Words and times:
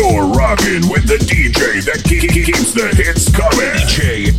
You're 0.00 0.24
rocking 0.24 0.88
with 0.88 1.06
the 1.06 1.18
DJ 1.18 1.84
that 1.84 2.02
keeps 2.04 2.72
the 2.72 2.88
hits 2.96 3.28
coming. 3.28 3.76
DJ 3.86 4.32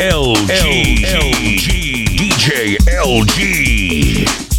LG, 0.00 1.04
LG, 1.04 1.68
DJ 2.16 2.78
LG. 2.88 4.49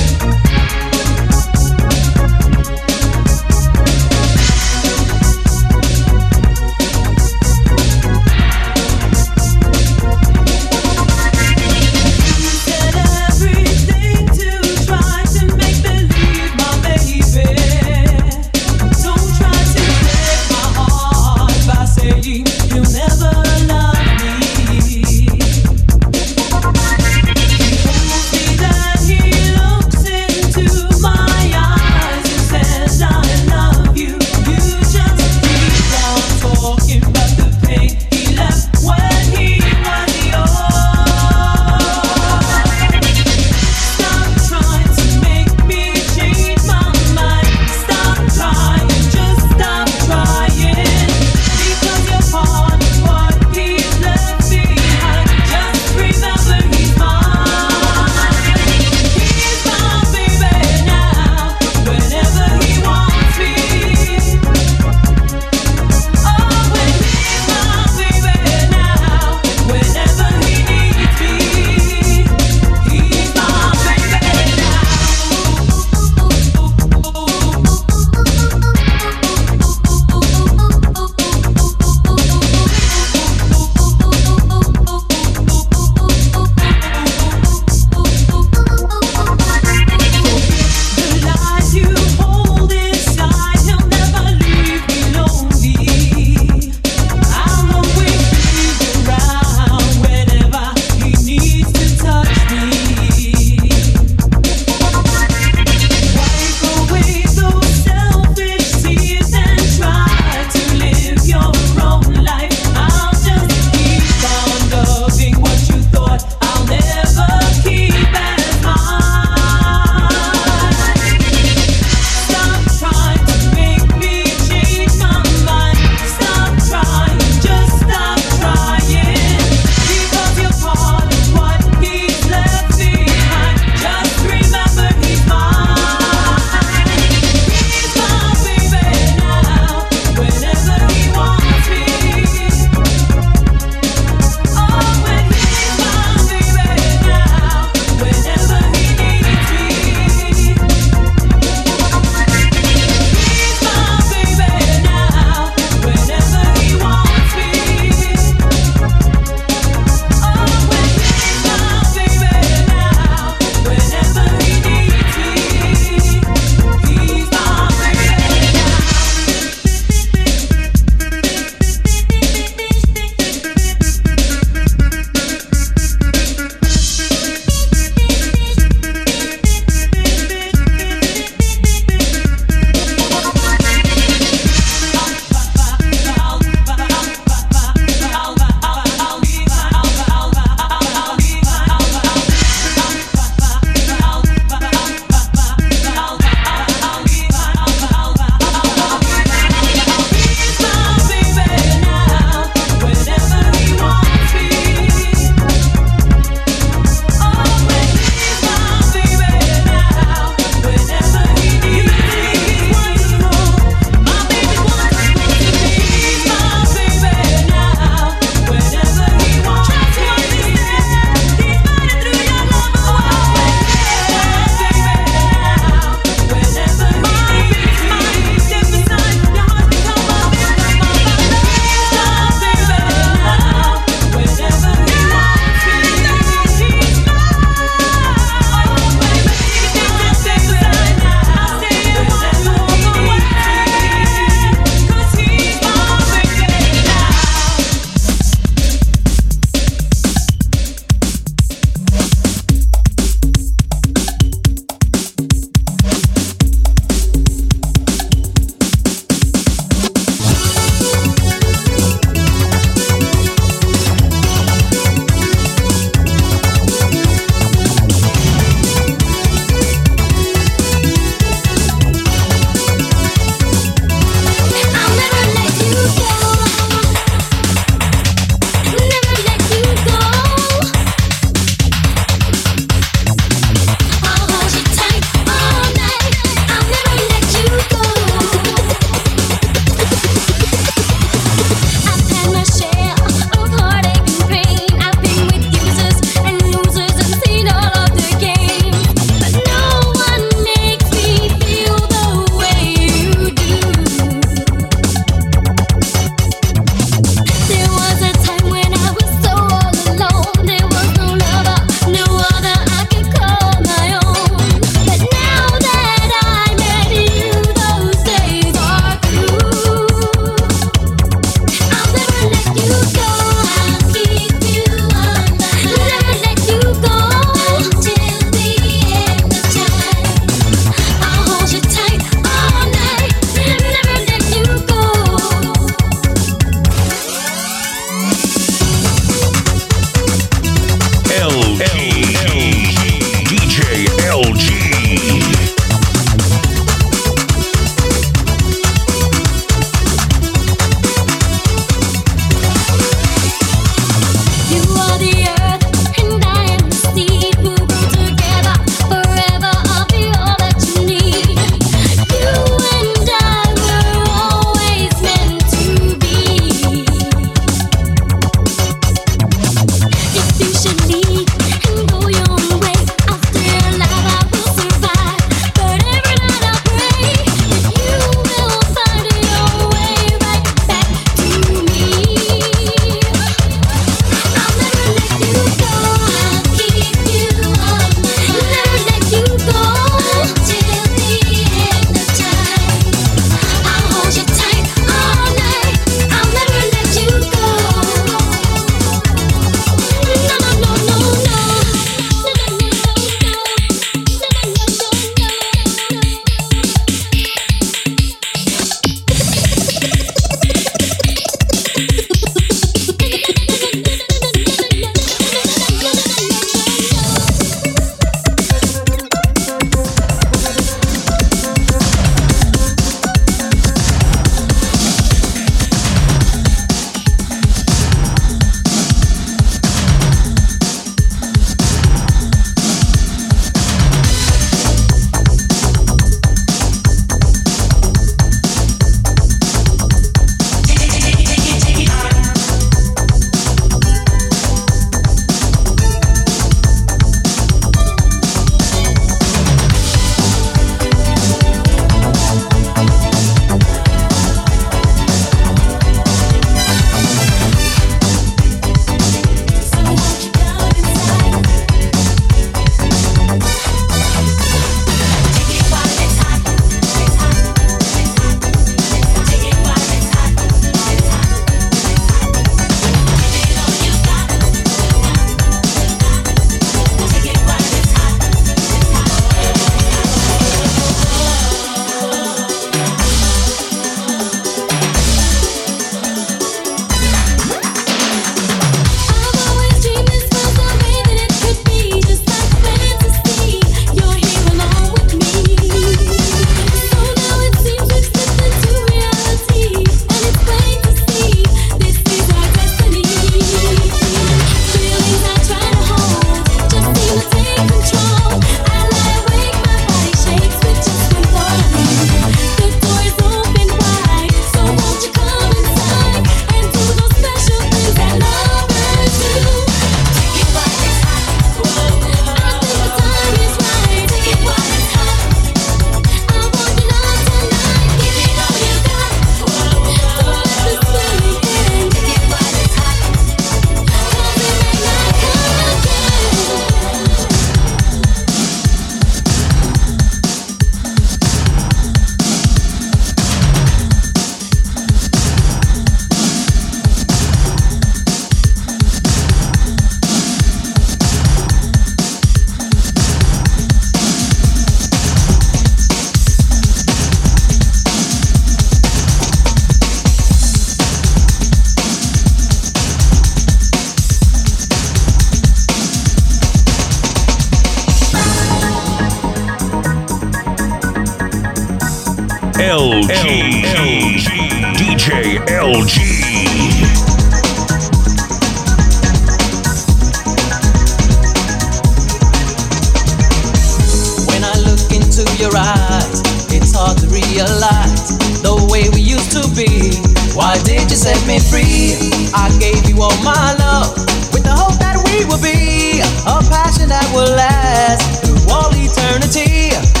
Why 590.41 590.57
did 590.63 590.89
you 590.89 590.97
set 590.97 591.21
me 591.27 591.37
free? 591.37 591.93
I 592.33 592.49
gave 592.57 592.89
you 592.89 592.99
all 592.99 593.15
my 593.21 593.53
love 593.61 593.93
with 594.33 594.41
the 594.41 594.49
hope 594.49 594.73
that 594.81 594.97
we 595.05 595.23
would 595.29 595.37
be 595.37 596.01
a 596.01 596.41
passion 596.49 596.89
that 596.89 597.05
will 597.13 597.29
last 597.29 598.25
through 598.25 598.49
all 598.49 598.73
eternity. 598.73 600.00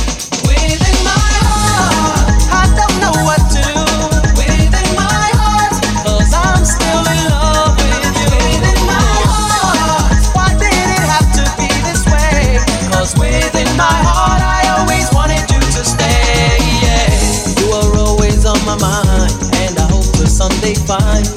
Someday 20.41 20.73
find 20.73 21.27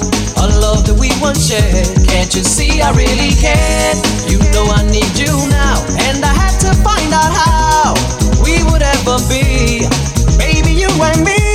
A 0.41 0.49
love 0.59 0.83
that 0.87 0.97
we 0.99 1.11
once 1.21 1.45
shared. 1.45 1.85
Can't 2.09 2.33
you 2.33 2.41
see 2.41 2.81
I 2.81 2.89
really 2.89 3.37
care? 3.37 3.93
You 4.25 4.39
know 4.49 4.65
I 4.65 4.81
need 4.81 5.13
you 5.13 5.29
now, 5.45 5.77
and 6.09 6.25
I 6.25 6.33
had 6.33 6.57
to 6.65 6.73
find 6.81 7.13
out 7.13 7.29
how 7.29 7.93
we 8.41 8.63
would 8.65 8.81
ever 8.81 9.21
be, 9.29 9.85
baby, 10.41 10.73
you 10.73 10.89
and 10.89 11.23
me. 11.23 11.54